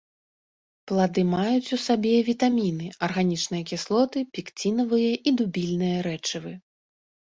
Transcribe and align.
Плады 0.91 1.21
маюць 1.33 1.73
у 1.77 1.79
сабе 1.87 2.13
вітаміны, 2.31 2.87
арганічныя 3.07 3.63
кіслоты, 3.73 4.17
пекцінавыя 4.39 5.13
і 5.27 5.39
дубільныя 5.43 5.97
рэчывы. 6.09 6.53